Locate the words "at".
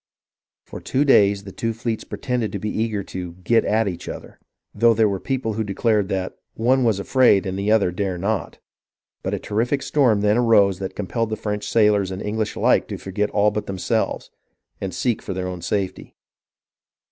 3.63-3.87